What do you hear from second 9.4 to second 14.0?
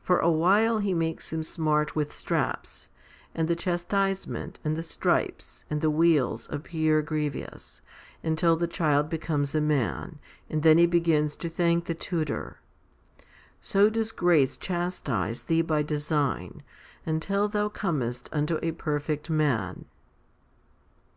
a man, and then he begins to thank the tutor. So